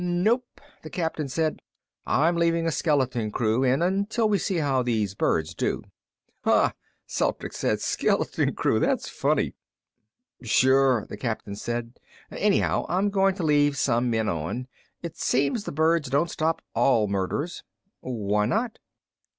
"Nope," 0.03 0.59
the 0.81 0.89
captain 0.89 1.27
said. 1.27 1.59
"I'm 2.07 2.35
leaving 2.35 2.65
a 2.65 2.71
skeleton 2.71 3.29
crew 3.29 3.63
in 3.63 3.83
until 3.83 4.27
we 4.27 4.39
see 4.39 4.55
how 4.55 4.81
these 4.81 5.13
birds 5.13 5.53
do." 5.53 5.83
"Hah," 6.43 6.73
Celtrics 7.07 7.57
said. 7.57 7.81
"Skeleton 7.81 8.55
crew. 8.55 8.79
That's 8.79 9.07
funny." 9.09 9.53
"Sure," 10.41 11.05
the 11.07 11.17
captain 11.17 11.55
said. 11.55 11.99
"Anyhow, 12.31 12.87
I'm 12.89 13.11
going 13.11 13.35
to 13.35 13.43
leave 13.43 13.77
some 13.77 14.09
men 14.09 14.27
on. 14.27 14.67
It 15.03 15.17
seems 15.17 15.65
the 15.65 15.71
birds 15.71 16.09
don't 16.09 16.31
stop 16.31 16.63
all 16.73 17.07
murders." 17.07 17.61
"Why 17.99 18.47
not?" 18.47 18.79